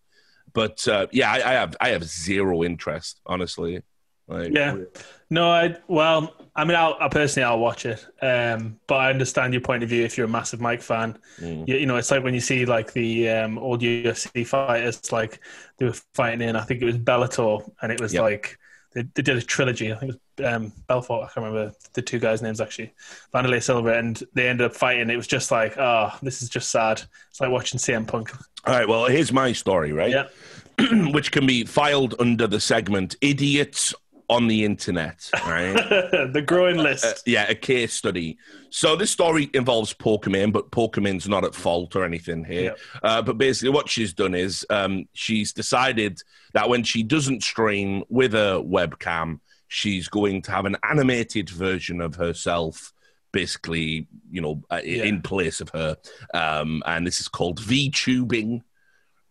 But 0.54 0.88
uh, 0.88 1.08
yeah, 1.12 1.32
I, 1.32 1.36
I 1.38 1.54
have 1.54 1.76
I 1.82 1.90
have 1.90 2.04
zero 2.04 2.64
interest, 2.64 3.22
honestly. 3.26 3.82
Like, 4.28 4.54
yeah. 4.54 4.78
No, 5.30 5.50
I 5.50 5.76
well, 5.88 6.34
I 6.56 6.64
mean, 6.66 6.76
I'll, 6.78 6.96
I 7.00 7.08
personally 7.10 7.46
I'll 7.46 7.60
watch 7.60 7.86
it, 7.86 8.06
um, 8.22 8.80
but 8.88 8.96
I 8.96 9.10
understand 9.10 9.54
your 9.54 9.62
point 9.62 9.84
of 9.84 9.90
view. 9.90 10.04
If 10.04 10.18
you're 10.18 10.28
a 10.28 10.30
massive 10.30 10.62
Mike 10.62 10.82
fan, 10.82 11.18
Mm. 11.42 11.68
you, 11.68 11.76
you 11.78 11.86
know, 11.86 11.98
it's 11.98 12.12
like 12.12 12.24
when 12.24 12.34
you 12.34 12.40
see 12.40 12.66
like 12.66 12.94
the 12.94 13.30
um, 13.30 13.58
old 13.58 13.82
UFC 13.82 14.46
fighters, 14.46 15.12
like 15.12 15.40
they 15.78 15.86
were 15.88 15.96
fighting 16.14 16.48
in. 16.48 16.56
I 16.56 16.62
think 16.62 16.82
it 16.82 16.86
was 16.86 16.98
Bellator, 16.98 17.70
and 17.82 17.92
it 17.92 18.00
was 18.00 18.14
Yep. 18.14 18.22
like 18.22 18.58
they, 18.94 19.02
they 19.16 19.22
did 19.24 19.36
a 19.38 19.42
trilogy. 19.42 19.92
I 19.92 19.96
think 19.96 20.14
it 20.14 20.20
was 20.44 20.54
um, 20.54 20.72
Belfort. 20.88 21.24
I 21.24 21.34
can't 21.34 21.46
remember 21.46 21.74
the 21.94 22.02
two 22.02 22.20
guys' 22.20 22.42
names 22.44 22.62
actually. 22.62 22.94
Wanderlei 23.34 23.62
Silva, 23.62 23.98
and 23.98 24.22
they 24.34 24.48
ended 24.48 24.66
up 24.68 24.76
fighting. 24.76 25.10
It 25.10 25.18
was 25.18 25.28
just 25.28 25.52
like, 25.52 25.78
oh, 25.78 26.12
this 26.22 26.42
is 26.44 26.50
just 26.50 26.70
sad. 26.70 27.02
It's 27.30 27.42
like 27.42 27.50
watching 27.52 27.80
CM 27.80 28.08
Punk. 28.08 28.32
All 28.66 28.74
right, 28.74 28.88
well, 28.88 29.06
here's 29.06 29.34
my 29.34 29.52
story, 29.52 29.92
right? 29.92 30.12
Yeah. 30.12 30.28
Which 31.12 31.32
can 31.32 31.46
be 31.46 31.66
filed 31.66 32.16
under 32.20 32.48
the 32.48 32.60
segment 32.60 33.16
"Idiots 33.22 33.94
on 34.30 34.48
the 34.48 34.64
Internet." 34.66 35.30
Right. 35.46 35.74
the 36.34 36.44
growing 36.46 36.78
list. 36.78 37.06
Uh, 37.06 37.14
yeah, 37.26 37.50
a 37.50 37.56
case 37.56 37.94
study. 37.94 38.38
So 38.70 38.96
this 38.96 39.12
story 39.12 39.50
involves 39.54 39.94
Pokimane, 39.94 40.52
but 40.52 40.72
Pokimane's 40.72 41.28
not 41.28 41.44
at 41.44 41.54
fault 41.56 41.96
or 41.96 42.04
anything 42.04 42.44
here. 42.44 42.64
Yep. 42.64 42.80
Uh, 43.04 43.22
but 43.22 43.38
basically, 43.38 43.70
what 43.70 43.90
she's 43.90 44.14
done 44.14 44.34
is 44.36 44.66
um, 44.70 45.08
she's 45.14 45.54
decided 45.54 46.20
that 46.54 46.70
when 46.70 46.84
she 46.84 47.04
doesn't 47.04 47.44
stream 47.44 48.04
with 48.10 48.34
a 48.34 48.64
webcam, 48.66 49.40
she's 49.68 50.08
going 50.08 50.42
to 50.44 50.52
have 50.52 50.66
an 50.66 50.78
animated 50.90 51.50
version 51.50 52.02
of 52.02 52.16
herself. 52.16 52.94
Basically, 53.32 54.08
you 54.30 54.42
know, 54.42 54.62
uh, 54.70 54.82
Yeah. 54.84 55.04
in 55.06 55.22
place 55.22 55.60
of 55.60 55.70
her, 55.70 55.98
um, 56.36 56.84
and 56.86 57.06
this 57.08 57.20
is 57.20 57.28
called 57.28 57.60
VTubing, 57.60 58.62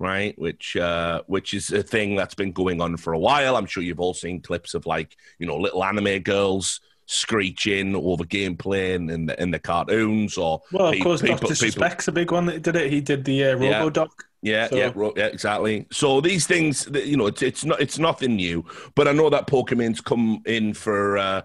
right? 0.02 0.38
Which 0.38 0.76
uh, 0.76 1.23
which 1.26 1.54
is 1.54 1.71
a 1.71 1.82
thing 1.82 2.16
that's 2.16 2.35
been 2.35 2.52
going 2.52 2.80
on 2.82 2.97
for 2.99 3.12
a 3.14 3.18
while. 3.18 3.56
I'm 3.56 3.66
sure 3.66 3.82
you've 3.82 4.00
all 4.00 4.14
seen 4.14 4.40
clips 4.40 4.75
of 4.75 4.85
like 4.85 5.16
you 5.38 5.47
know 5.47 5.56
little 5.56 5.82
anime 5.85 6.18
girls 6.23 6.80
screeching 7.06 7.94
over 7.94 8.25
gameplay 8.25 8.94
in 8.94 9.09
in 9.11 9.26
the, 9.26 9.40
in 9.42 9.50
the 9.50 9.59
cartoons 9.59 10.37
or 10.37 10.61
Well, 10.73 10.88
of 10.92 11.00
course, 11.00 11.21
people- 11.23 11.37
Doctor 11.37 11.54
people- 11.54 11.66
Suspect's 11.68 12.09
a 12.09 12.12
big 12.12 12.30
one 12.32 12.47
that 12.47 12.62
did 12.62 12.76
it. 12.76 12.90
He 12.90 13.00
did 13.00 13.25
the 13.25 13.44
uh. 13.44 13.56
RoboDoc. 13.56 14.09
Yeah, 14.42 14.68
So- 14.68 14.76
yeah, 14.76 14.92
ro- 14.94 15.12
yeah, 15.16 15.26
exactly. 15.26 15.87
So 15.92 16.21
these 16.21 16.47
things, 16.47 16.88
you 16.92 17.16
know, 17.16 17.26
it's 17.26 17.42
it's 17.42 17.64
not 17.64 17.80
it's 17.80 17.99
nothing 17.99 18.35
new, 18.37 18.64
but 18.97 19.06
I 19.06 19.12
know 19.12 19.30
that 19.30 19.47
Pokimane's 19.47 20.00
come 20.00 20.42
in 20.47 20.75
for 20.75 21.16
uh, 21.18 21.42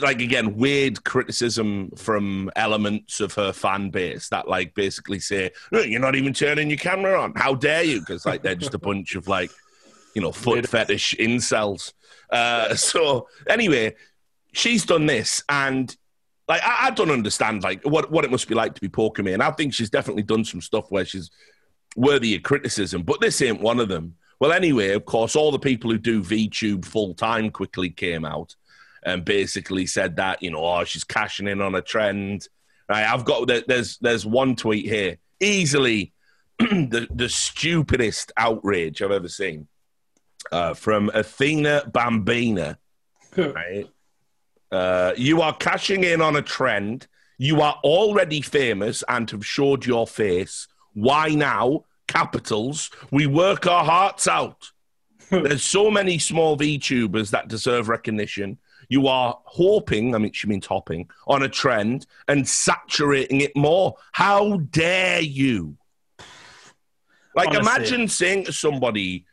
like 0.00 0.20
again 0.20 0.56
weird 0.56 1.04
criticism 1.04 1.90
from 1.96 2.50
elements 2.56 3.20
of 3.20 3.32
her 3.34 3.52
fan 3.52 3.90
base 3.90 4.28
that 4.28 4.48
like 4.48 4.74
basically 4.74 5.20
say 5.20 5.50
"Oh, 5.72 5.80
you're 5.80 6.00
not 6.00 6.16
even 6.16 6.32
turning 6.32 6.70
your 6.70 6.78
camera 6.78 7.20
on. 7.20 7.34
How 7.36 7.54
dare 7.54 7.84
you? 7.84 8.00
Because 8.00 8.26
like 8.26 8.42
they're 8.42 8.54
just 8.54 8.74
a 8.74 8.78
bunch 8.78 9.14
of 9.14 9.28
like 9.28 9.50
you 10.14 10.22
know 10.22 10.32
foot 10.32 10.68
fetish 10.68 11.14
incels. 11.18 11.92
Uh, 12.30 12.74
so 12.74 13.28
anyway, 13.48 13.94
she's 14.52 14.84
done 14.84 15.06
this 15.06 15.42
and. 15.48 15.96
Like 16.48 16.62
I, 16.62 16.86
I 16.86 16.90
don't 16.90 17.10
understand 17.10 17.64
like 17.64 17.82
what, 17.82 18.12
what 18.12 18.24
it 18.24 18.30
must 18.30 18.46
be 18.46 18.54
like 18.54 18.72
to 18.76 18.80
be 18.80 18.88
Pokimane. 18.88 19.40
I 19.40 19.50
think 19.50 19.74
she's 19.74 19.90
definitely 19.90 20.22
done 20.22 20.44
some 20.44 20.60
stuff 20.60 20.92
where 20.92 21.04
she's 21.04 21.28
worthy 21.96 22.36
of 22.36 22.44
criticism, 22.44 23.02
but 23.02 23.20
this 23.20 23.42
ain't 23.42 23.60
one 23.60 23.80
of 23.80 23.88
them. 23.88 24.14
Well, 24.38 24.52
anyway, 24.52 24.90
of 24.90 25.06
course, 25.06 25.34
all 25.34 25.50
the 25.50 25.58
people 25.58 25.90
who 25.90 25.98
do 25.98 26.22
VTube 26.22 26.84
full 26.84 27.14
time 27.14 27.50
quickly 27.50 27.90
came 27.90 28.24
out 28.24 28.54
and 29.06 29.24
basically 29.24 29.86
said 29.86 30.16
that 30.16 30.42
you 30.42 30.50
know, 30.50 30.64
oh, 30.64 30.84
she's 30.84 31.04
cashing 31.04 31.48
in 31.48 31.62
on 31.62 31.74
a 31.74 31.80
trend. 31.80 32.48
Right, 32.88 33.04
I've 33.04 33.24
got 33.24 33.48
there's 33.66 33.98
there's 33.98 34.26
one 34.26 34.56
tweet 34.56 34.84
here, 34.84 35.16
easily 35.40 36.12
the 36.58 37.06
the 37.10 37.28
stupidest 37.28 38.32
outrage 38.36 39.00
I've 39.00 39.10
ever 39.10 39.28
seen 39.28 39.68
uh, 40.52 40.74
from 40.74 41.10
Athena 41.14 41.90
Bambina. 41.90 42.76
right? 43.36 43.86
Uh, 44.70 45.12
you 45.16 45.42
are 45.42 45.54
cashing 45.54 46.04
in 46.04 46.20
on 46.20 46.36
a 46.36 46.42
trend. 46.42 47.06
You 47.38 47.60
are 47.60 47.78
already 47.84 48.40
famous 48.40 49.04
and 49.08 49.30
have 49.30 49.46
showed 49.46 49.86
your 49.86 50.06
face. 50.06 50.66
Why 50.94 51.28
now? 51.28 51.84
Capitals. 52.08 52.90
We 53.10 53.26
work 53.26 53.66
our 53.66 53.84
hearts 53.84 54.26
out. 54.26 54.70
There's 55.30 55.62
so 55.62 55.90
many 55.90 56.18
small 56.18 56.56
VTubers 56.56 57.30
that 57.30 57.48
deserve 57.48 57.88
recognition. 57.88 58.58
You 58.88 59.08
are 59.08 59.38
hoping, 59.44 60.14
I 60.14 60.18
mean, 60.18 60.32
she 60.32 60.46
means 60.46 60.66
hopping, 60.66 61.10
on 61.26 61.42
a 61.42 61.48
trend 61.48 62.06
and 62.28 62.46
saturating 62.46 63.40
it 63.40 63.56
more. 63.56 63.96
How 64.12 64.58
dare 64.58 65.20
you? 65.20 65.76
Like, 67.34 67.48
Honestly. 67.48 67.60
imagine 67.60 68.08
saying 68.08 68.44
to 68.44 68.52
somebody, 68.52 69.26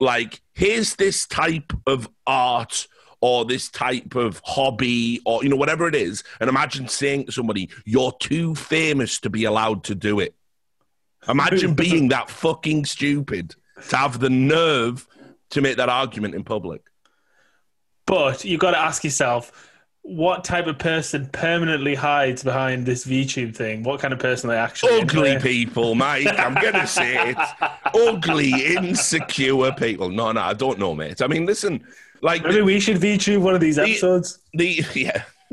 like, 0.00 0.40
here's 0.54 0.96
this 0.96 1.26
type 1.26 1.72
of 1.86 2.08
art 2.26 2.88
or 3.20 3.44
this 3.44 3.70
type 3.70 4.16
of 4.16 4.40
hobby 4.44 5.20
or, 5.24 5.42
you 5.42 5.48
know, 5.48 5.56
whatever 5.56 5.86
it 5.86 5.94
is. 5.94 6.24
And 6.40 6.48
imagine 6.48 6.88
saying 6.88 7.26
to 7.26 7.32
somebody, 7.32 7.70
you're 7.84 8.12
too 8.20 8.54
famous 8.54 9.20
to 9.20 9.30
be 9.30 9.44
allowed 9.44 9.84
to 9.84 9.94
do 9.94 10.20
it. 10.20 10.34
Imagine 11.28 11.74
being 11.86 12.08
that 12.08 12.28
fucking 12.28 12.86
stupid 12.86 13.54
to 13.88 13.96
have 13.96 14.20
the 14.20 14.30
nerve 14.30 15.06
to 15.54 15.60
make 15.60 15.76
that 15.78 15.88
argument 15.88 16.34
in 16.34 16.44
public. 16.44 16.82
But 18.06 18.44
you've 18.44 18.60
got 18.60 18.72
to 18.72 18.78
ask 18.78 19.02
yourself, 19.02 19.70
what 20.02 20.44
type 20.44 20.66
of 20.66 20.78
person 20.78 21.30
permanently 21.32 21.94
hides 21.94 22.42
behind 22.42 22.84
this 22.84 23.06
VTube 23.06 23.56
thing? 23.56 23.82
What 23.82 24.00
kind 24.00 24.12
of 24.12 24.20
person 24.20 24.50
they 24.50 24.56
actually 24.56 25.00
Ugly 25.00 25.36
are? 25.36 25.40
people, 25.40 25.94
Mike. 25.94 26.26
I'm 26.38 26.54
going 26.54 26.74
to 26.74 26.86
say 26.86 27.30
it. 27.30 27.38
Ugly, 27.94 28.76
insecure 28.76 29.72
people. 29.72 30.10
No, 30.10 30.30
no, 30.32 30.42
I 30.42 30.52
don't 30.52 30.78
know, 30.78 30.94
mate. 30.94 31.22
I 31.22 31.26
mean, 31.26 31.46
listen, 31.46 31.82
like 32.20 32.42
Maybe 32.42 32.60
we 32.60 32.80
should 32.80 32.98
VTube 32.98 33.40
one 33.40 33.54
of 33.54 33.60
these 33.60 33.78
episodes. 33.78 34.40
the 34.52 34.84
yeah. 34.94 35.22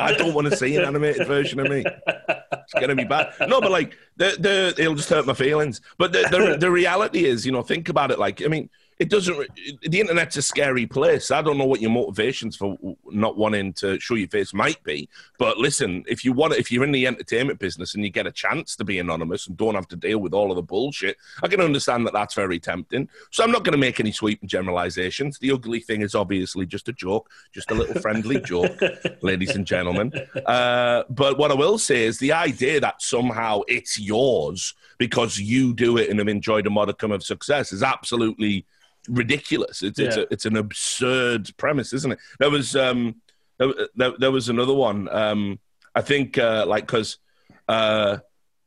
I 0.00 0.14
don't 0.16 0.34
want 0.34 0.50
to 0.50 0.56
see 0.56 0.76
an 0.76 0.84
animated 0.84 1.26
version 1.26 1.60
of 1.60 1.68
me. 1.68 1.84
It's 1.86 2.74
gonna 2.74 2.96
be 2.96 3.04
bad. 3.04 3.32
No, 3.48 3.60
but 3.60 3.70
like 3.70 3.96
the 4.16 4.36
the 4.38 4.74
it'll 4.82 4.96
just 4.96 5.08
hurt 5.08 5.26
my 5.26 5.32
feelings. 5.32 5.80
But 5.96 6.12
the 6.12 6.26
the, 6.30 6.56
the 6.58 6.70
reality 6.70 7.24
is, 7.24 7.46
you 7.46 7.52
know, 7.52 7.62
think 7.62 7.88
about 7.88 8.10
it. 8.10 8.18
Like, 8.18 8.44
I 8.44 8.48
mean, 8.48 8.68
it 8.98 9.10
doesn't. 9.10 9.46
The 9.82 10.00
internet's 10.00 10.38
a 10.38 10.42
scary 10.42 10.86
place. 10.86 11.30
I 11.30 11.42
don't 11.42 11.58
know 11.58 11.66
what 11.66 11.82
your 11.82 11.90
motivations 11.90 12.56
for 12.56 12.78
not 13.10 13.36
wanting 13.36 13.74
to 13.74 14.00
show 14.00 14.14
your 14.14 14.28
face 14.28 14.54
might 14.54 14.82
be. 14.84 15.08
But 15.38 15.58
listen, 15.58 16.04
if 16.08 16.24
you 16.24 16.32
want, 16.32 16.54
if 16.54 16.72
you're 16.72 16.84
in 16.84 16.92
the 16.92 17.06
entertainment 17.06 17.58
business 17.58 17.94
and 17.94 18.02
you 18.02 18.10
get 18.10 18.26
a 18.26 18.32
chance 18.32 18.74
to 18.76 18.84
be 18.84 18.98
anonymous 18.98 19.48
and 19.48 19.56
don't 19.56 19.74
have 19.74 19.88
to 19.88 19.96
deal 19.96 20.18
with 20.18 20.32
all 20.32 20.50
of 20.50 20.56
the 20.56 20.62
bullshit, 20.62 21.18
I 21.42 21.48
can 21.48 21.60
understand 21.60 22.06
that 22.06 22.14
that's 22.14 22.34
very 22.34 22.58
tempting. 22.58 23.08
So 23.32 23.44
I'm 23.44 23.50
not 23.50 23.64
going 23.64 23.72
to 23.72 23.78
make 23.78 24.00
any 24.00 24.12
sweeping 24.12 24.48
generalizations. 24.48 25.38
The 25.38 25.52
ugly 25.52 25.80
thing 25.80 26.00
is 26.00 26.14
obviously 26.14 26.64
just 26.64 26.88
a 26.88 26.92
joke, 26.92 27.28
just 27.52 27.70
a 27.70 27.74
little 27.74 28.00
friendly 28.00 28.40
joke, 28.44 28.80
ladies 29.20 29.56
and 29.56 29.66
gentlemen. 29.66 30.10
Uh, 30.46 31.02
but 31.10 31.36
what 31.36 31.50
I 31.50 31.54
will 31.54 31.78
say 31.78 32.04
is 32.04 32.18
the 32.18 32.32
idea 32.32 32.80
that 32.80 33.02
somehow 33.02 33.60
it's 33.68 34.00
yours 34.00 34.72
because 34.98 35.38
you 35.38 35.74
do 35.74 35.98
it 35.98 36.08
and 36.08 36.18
have 36.18 36.28
enjoyed 36.28 36.66
a 36.66 36.70
modicum 36.70 37.12
of 37.12 37.22
success 37.22 37.72
is 37.72 37.82
absolutely 37.82 38.64
ridiculous. 39.08 39.82
It's 39.82 39.98
it's, 39.98 40.16
a, 40.16 40.32
it's 40.32 40.44
an 40.46 40.56
absurd 40.56 41.56
premise, 41.56 41.92
isn't 41.92 42.12
it? 42.12 42.18
There 42.38 42.50
was 42.50 42.74
um 42.76 43.16
there, 43.58 43.68
there, 43.94 44.12
there 44.18 44.30
was 44.32 44.48
another 44.48 44.74
one. 44.74 45.08
Um, 45.10 45.58
I 45.94 46.02
think 46.02 46.38
uh, 46.38 46.64
like 46.66 46.86
because 46.86 47.18
uh, 47.68 48.18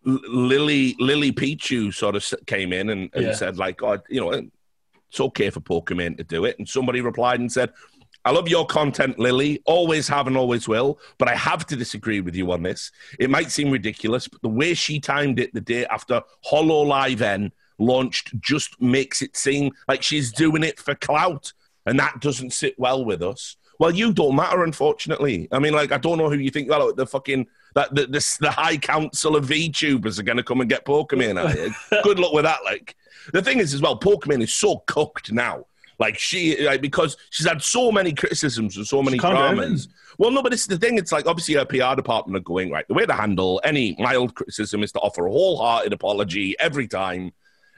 Lily 0.04 0.96
Lily 1.00 1.32
Pichu 1.32 1.94
sort 1.94 2.16
of 2.16 2.26
came 2.48 2.74
in 2.74 2.90
and, 2.90 3.10
and 3.14 3.26
Yeah. 3.28 3.34
said 3.34 3.58
like, 3.58 3.84
oh, 3.84 4.00
you 4.10 4.22
know, 4.22 4.32
it's 4.32 5.20
okay 5.20 5.50
for 5.50 5.60
Pokimane 5.60 6.18
to 6.18 6.24
do 6.24 6.46
it, 6.46 6.58
and 6.58 6.68
somebody 6.68 7.02
replied 7.02 7.40
and 7.40 7.52
said. 7.52 7.72
I 8.26 8.32
love 8.32 8.50
your 8.50 8.66
content, 8.66 9.18
Lily. 9.18 9.62
Always 9.66 10.10
have 10.10 10.28
and 10.28 10.36
always 10.36 10.68
will. 10.68 11.00
But 11.18 11.30
I 11.30 11.36
have 11.36 11.66
to 11.68 11.78
disagree 11.78 12.20
with 12.20 12.36
you 12.36 12.52
on 12.52 12.64
this. 12.64 12.92
It 13.18 13.30
might 13.30 13.50
seem 13.50 13.72
ridiculous, 13.72 14.28
but 14.28 14.42
the 14.42 14.50
way 14.50 14.74
she 14.74 15.00
timed 15.00 15.40
it 15.40 15.54
the 15.54 15.62
day 15.62 15.86
after 15.86 16.22
Hololive 16.46 17.22
EN 17.22 17.54
launched 17.80 18.40
just 18.40 18.80
makes 18.82 19.22
it 19.22 19.36
seem 19.36 19.72
like 19.88 20.04
she's 20.04 20.32
doing 20.32 20.64
it 20.64 20.80
for 20.80 20.96
clout. 20.96 21.54
And 21.86 21.98
that 22.00 22.20
doesn't 22.20 22.52
sit 22.52 22.78
well 22.78 23.04
with 23.04 23.24
us. 23.24 23.56
Well, 23.80 23.92
you 23.92 24.12
don't 24.12 24.36
matter, 24.36 24.64
unfortunately. 24.64 25.48
I 25.52 25.60
mean, 25.60 25.74
like, 25.74 25.94
I 25.94 25.98
don't 25.98 26.18
know 26.18 26.30
who 26.30 26.36
you 26.36 26.52
think, 26.52 26.70
well, 26.70 26.94
the 26.94 27.08
fucking, 27.08 27.48
that 27.76 27.96
the, 27.96 28.08
the, 28.08 28.38
the 28.42 28.52
high 28.52 28.78
council 28.78 29.38
of 29.38 29.46
VTubers 29.46 30.20
are 30.20 30.24
going 30.24 30.38
to 30.38 30.44
come 30.44 30.60
and 30.60 30.70
get 30.70 30.86
Pokimane 30.86 31.40
out 31.40 31.54
here. 31.54 31.74
Good 32.04 32.20
luck 32.20 32.34
with 32.34 32.44
that. 32.44 32.60
Like, 32.66 32.98
the 33.32 33.42
thing 33.42 33.60
is, 33.60 33.74
as 33.74 33.82
well, 33.82 33.98
Pokimane 33.98 34.44
is 34.44 34.54
so 34.54 34.84
cooked 34.86 35.32
now. 35.32 35.66
Like 36.00 36.18
she, 36.18 36.66
like 36.66 36.82
because 36.82 37.18
she's 37.30 37.46
had 37.46 37.62
so 37.62 37.92
many 37.92 38.14
criticisms 38.14 38.78
and 38.78 38.88
so 38.88 39.04
many 39.04 39.18
dramas. 39.18 39.90
Well, 40.18 40.32
no, 40.32 40.42
but 40.42 40.54
it's 40.54 40.66
the 40.66 40.78
thing. 40.78 40.98
It's 40.98 41.12
like 41.12 41.28
obviously 41.28 41.56
her 41.56 41.66
PR 41.66 41.96
department 41.96 42.38
are 42.38 42.44
going 42.44 42.72
right. 42.72 42.88
The 42.88 42.94
way 42.94 43.06
to 43.06 43.14
handle 43.14 43.60
any 43.66 43.98
mild 44.00 44.34
criticism 44.34 44.82
is 44.82 44.94
to 44.94 45.00
offer 45.00 45.28
a 45.28 45.32
wholehearted 45.32 45.92
apology 45.92 46.56
every 46.58 46.88
time. 46.88 47.34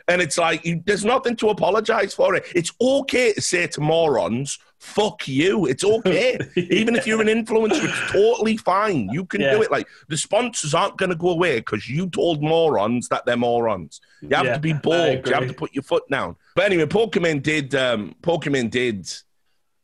And 0.07 0.21
it's 0.21 0.37
like 0.37 0.65
you, 0.65 0.81
there's 0.85 1.05
nothing 1.05 1.35
to 1.37 1.49
apologize 1.49 2.13
for 2.13 2.35
it. 2.35 2.45
It's 2.55 2.71
okay 2.81 3.33
to 3.33 3.41
say 3.41 3.67
to 3.67 3.81
morons, 3.81 4.57
"Fuck 4.79 5.27
you." 5.27 5.65
It's 5.65 5.83
okay, 5.83 6.37
even 6.55 6.95
if 6.95 7.05
you're 7.07 7.21
an 7.21 7.27
influencer. 7.27 7.83
It's 7.83 8.11
totally 8.11 8.57
fine. 8.57 9.09
You 9.09 9.25
can 9.25 9.41
Yeah. 9.41 9.51
do 9.51 9.61
it. 9.61 9.71
Like 9.71 9.87
the 10.07 10.17
sponsors 10.17 10.73
aren't 10.73 10.97
going 10.97 11.09
to 11.11 11.15
go 11.15 11.29
away 11.29 11.59
because 11.59 11.89
you 11.89 12.09
told 12.09 12.41
morons 12.41 13.07
that 13.09 13.25
they're 13.25 13.37
morons. 13.37 14.01
You 14.21 14.35
have 14.35 14.45
Yeah, 14.45 14.53
to 14.55 14.59
be 14.59 14.73
bold. 14.73 15.25
You 15.27 15.33
have 15.33 15.47
to 15.47 15.53
put 15.53 15.73
your 15.73 15.83
foot 15.83 16.03
down. 16.09 16.35
But 16.55 16.65
anyway, 16.65 16.85
Pokimane 16.85 17.41
did. 17.43 17.73
Um, 17.75 18.15
Pokimane 18.21 18.69
did 18.69 19.11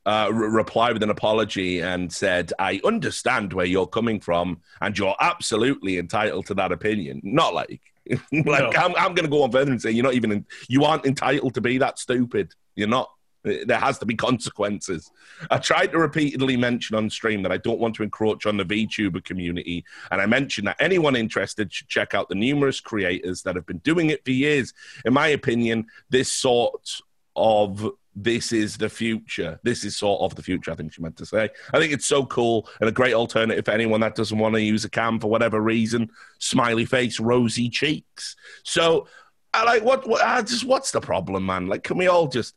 uh, 0.06 0.30
re- 0.32 0.48
reply 0.50 0.92
with 0.94 1.04
an 1.04 1.10
apology 1.10 1.82
and 1.82 2.12
said, 2.12 2.54
"I 2.60 2.80
understand 2.86 3.54
where 3.54 3.66
you're 3.66 3.88
coming 3.88 4.20
from, 4.20 4.62
and 4.82 4.98
you're 4.98 5.16
absolutely 5.20 5.98
entitled 5.98 6.46
to 6.48 6.54
that 6.56 6.72
opinion." 6.72 7.20
Not 7.24 7.54
like, 7.54 7.82
like 8.32 8.74
No. 8.74 8.80
I'm, 8.80 8.96
I'm 8.96 9.14
going 9.14 9.26
to 9.26 9.30
go 9.30 9.44
on 9.44 9.52
further 9.52 9.72
and 9.72 9.82
say 9.82 9.92
you're 9.92 10.04
not 10.04 10.14
even, 10.14 10.32
in, 10.32 10.46
you 10.68 10.84
aren't 10.84 11.06
entitled 11.06 11.54
to 11.56 11.62
be 11.62 11.78
that 11.78 12.00
stupid. 12.00 12.54
You're 12.76 12.88
not. 12.88 13.10
There 13.44 13.80
has 13.80 13.98
to 14.00 14.06
be 14.06 14.16
consequences. 14.16 15.10
I 15.50 15.58
tried 15.60 15.94
to 15.94 16.00
repeatedly 16.00 16.58
mention 16.58 16.98
on 16.98 17.10
stream 17.10 17.44
that 17.44 17.52
I 17.52 17.58
don't 17.58 17.80
want 17.80 17.96
to 17.96 18.04
encroach 18.04 18.46
on 18.46 18.58
the 18.58 18.66
VTuber 18.66 19.24
community, 19.24 19.86
and 20.12 20.20
I 20.20 20.26
mentioned 20.26 20.68
that 20.68 20.76
anyone 20.82 21.16
interested 21.16 21.72
should 21.72 21.88
check 21.88 22.14
out 22.14 22.28
the 22.28 22.36
numerous 22.36 22.82
creators 22.82 23.44
that 23.44 23.56
have 23.56 23.66
been 23.66 23.78
doing 23.78 24.10
it 24.10 24.26
for 24.26 24.32
years. 24.32 24.74
In 25.06 25.14
my 25.14 25.28
opinion, 25.28 25.86
this 26.10 26.30
sort 26.30 27.00
of 27.38 27.90
this 28.20 28.52
is 28.52 28.78
the 28.78 28.90
future. 28.90 29.60
This 29.64 29.84
is 29.84 29.96
sort 29.96 30.22
of 30.22 30.36
the 30.36 30.42
future, 30.42 30.72
I 30.72 30.76
think 30.76 30.94
she 30.94 31.02
meant 31.02 31.18
to 31.18 31.26
say. 31.26 31.50
I 31.74 31.80
think 31.80 31.94
it's 31.94 32.08
so 32.08 32.26
cool 32.26 32.68
and 32.80 32.90
a 32.90 32.92
great 32.92 33.14
alternative 33.14 33.64
for 33.64 33.72
anyone 33.72 34.02
that 34.02 34.16
doesn't 34.16 34.38
want 34.38 34.56
to 34.56 34.62
use 34.62 34.84
a 34.86 34.90
cam 34.90 35.20
for 35.20 35.30
whatever 35.30 35.62
reason. 35.62 36.10
Smiley 36.40 36.86
face, 36.86 37.20
rosy 37.20 37.70
cheeks. 37.70 38.36
So, 38.64 39.08
I 39.54 39.64
like 39.64 39.84
what, 39.84 40.08
what 40.08 40.22
I 40.22 40.42
just 40.42 40.66
what's 40.66 40.92
the 40.92 41.00
problem, 41.02 41.46
man? 41.46 41.68
Like, 41.68 41.84
can 41.84 41.98
we 41.98 42.08
all 42.08 42.28
just 42.28 42.56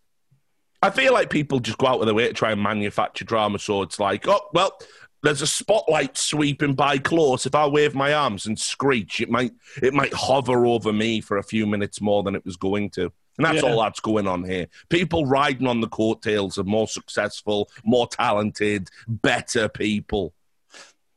I 0.83 0.91
feel 0.91 1.13
like 1.13 1.29
people 1.29 1.61
just 1.61 1.79
go 1.79 1.87
out 1.87 2.01
of 2.01 2.07
their 2.07 2.15
way 2.15 2.27
to 2.27 2.33
try 2.33 2.53
and 2.53 2.63
manufacture 2.63 3.25
drama. 3.25 3.59
So 3.59 3.83
it's 3.83 4.01
like, 4.01 4.27
oh, 4.27 4.41
well, 4.55 4.79
there's 5.23 5.43
a 5.43 5.47
spotlight 5.47 6.17
sweeping 6.17 6.75
by 6.75 6.97
close. 6.97 7.45
If 7.45 7.55
I 7.55 7.67
wave 7.67 7.95
my 7.95 8.15
arms 8.15 8.47
and 8.47 8.59
screech, 8.59 9.21
it 9.21 9.31
might 9.31 9.53
it 9.83 9.93
might 9.93 10.15
hover 10.15 10.65
over 10.65 10.93
me 10.93 11.21
for 11.21 11.37
a 11.37 11.43
few 11.43 11.67
minutes 11.67 12.01
more 12.01 12.23
than 12.23 12.35
it 12.35 12.45
was 12.45 12.57
going 12.57 12.91
to. 12.91 13.13
And 13.41 13.47
that's 13.47 13.65
Yeah. 13.65 13.71
all 13.73 13.81
that's 13.83 14.01
going 14.01 14.27
on 14.27 14.45
here. 14.45 14.67
People 14.91 15.25
riding 15.25 15.67
on 15.67 15.81
the 15.81 15.89
coattails 15.89 16.59
of 16.59 16.67
more 16.67 16.87
successful, 16.87 17.71
more 17.85 18.07
talented, 18.07 18.91
better 19.09 19.67
people. 19.67 20.35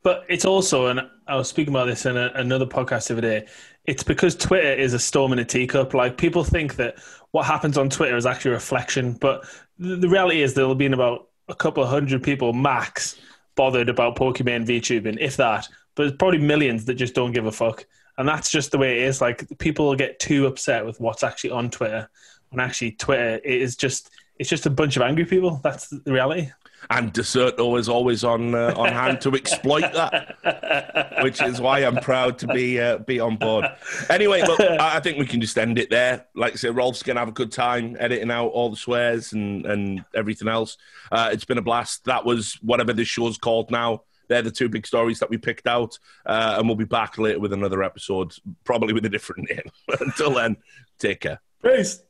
But 0.02 0.24
it's 0.30 0.46
also, 0.46 0.86
and 0.86 1.02
I 1.28 1.36
was 1.36 1.48
speaking 1.48 1.74
about 1.74 1.84
this 1.84 2.06
in 2.06 2.16
a, 2.16 2.30
another 2.34 2.64
podcast 2.64 3.08
the 3.08 3.14
other 3.14 3.20
day. 3.20 3.46
It's 3.84 4.02
because 4.02 4.34
Twitter 4.34 4.72
is 4.72 4.94
a 4.94 4.98
storm 4.98 5.34
in 5.34 5.38
a 5.38 5.44
teacup. 5.44 5.92
Like 5.92 6.16
people 6.16 6.44
think 6.44 6.76
that 6.76 6.96
what 7.32 7.44
happens 7.44 7.76
on 7.76 7.90
Twitter 7.90 8.16
is 8.16 8.24
actually 8.24 8.52
a 8.52 8.54
reflection, 8.54 9.12
but 9.12 9.44
the, 9.78 9.96
the 9.96 10.08
reality 10.08 10.40
is 10.40 10.54
there'll 10.54 10.74
be 10.74 10.86
about 10.86 11.28
a 11.48 11.54
couple 11.54 11.82
of 11.82 11.90
hundred 11.90 12.22
people 12.22 12.54
max 12.54 13.16
bothered 13.54 13.90
about 13.90 14.16
Pokimane 14.16 14.66
VTubing, 14.66 15.18
if 15.20 15.36
that. 15.36 15.68
But 15.94 16.04
there's 16.04 16.16
probably 16.16 16.38
millions 16.38 16.86
that 16.86 16.94
just 16.94 17.14
don't 17.14 17.32
give 17.32 17.44
a 17.44 17.52
fuck, 17.52 17.84
and 18.18 18.28
that's 18.28 18.50
just 18.50 18.70
the 18.70 18.78
way 18.78 18.98
it 18.98 19.08
is. 19.08 19.20
Like 19.20 19.46
people 19.58 19.94
get 19.94 20.18
too 20.18 20.46
upset 20.46 20.84
with 20.84 21.00
what's 21.00 21.22
actually 21.22 21.50
on 21.50 21.70
Twitter, 21.70 22.08
when 22.50 22.60
actually 22.60 22.92
Twitter 22.92 23.38
is 23.44 23.76
just 23.76 24.10
it's 24.38 24.48
just 24.48 24.66
a 24.66 24.70
bunch 24.70 24.96
of 24.96 25.02
angry 25.02 25.24
people. 25.24 25.60
That's 25.62 25.88
the 25.88 26.12
reality. 26.12 26.50
And 26.90 27.14
Dexerto 27.14 27.78
is 27.78 27.88
always 27.88 28.24
on 28.24 28.54
uh, 28.54 28.74
on 28.76 28.92
hand 28.92 29.20
to 29.22 29.34
exploit 29.34 29.90
that, 29.94 31.16
which 31.22 31.40
is 31.40 31.60
why 31.60 31.78
I'm 31.80 31.96
proud 31.96 32.38
to 32.40 32.46
be 32.46 32.78
uh, 32.78 32.98
be 32.98 33.20
on 33.20 33.36
board. 33.36 33.64
Anyway, 34.10 34.42
look, 34.42 34.60
I 34.60 35.00
think 35.00 35.18
we 35.18 35.26
can 35.26 35.40
just 35.40 35.56
end 35.56 35.78
it 35.78 35.88
there. 35.88 36.26
Like 36.34 36.52
I 36.52 36.56
said, 36.56 36.76
Rolf's 36.76 37.02
gonna 37.02 37.20
have 37.20 37.30
a 37.30 37.32
good 37.32 37.52
time 37.52 37.96
editing 37.98 38.30
out 38.30 38.48
all 38.48 38.68
the 38.68 38.76
swears 38.76 39.32
and 39.32 39.64
and 39.64 40.04
everything 40.14 40.48
else. 40.48 40.76
Uh, 41.10 41.30
it's 41.32 41.46
been 41.46 41.58
a 41.58 41.62
blast. 41.62 42.04
That 42.04 42.26
was 42.26 42.58
whatever 42.60 42.92
this 42.92 43.08
show's 43.08 43.38
called 43.38 43.70
now. 43.70 44.02
They're 44.28 44.42
the 44.42 44.50
two 44.50 44.68
big 44.68 44.86
stories 44.86 45.18
that 45.18 45.30
we 45.30 45.38
picked 45.38 45.66
out. 45.66 45.98
Uh, 46.26 46.56
and 46.58 46.68
we'll 46.68 46.76
be 46.76 46.84
back 46.84 47.18
later 47.18 47.40
with 47.40 47.52
another 47.52 47.82
episode, 47.82 48.34
probably 48.64 48.92
with 48.92 49.04
a 49.04 49.08
different 49.08 49.48
name. 49.50 49.98
Until 50.00 50.34
then, 50.34 50.56
take 50.98 51.20
care. 51.20 51.40
Peace. 51.62 52.02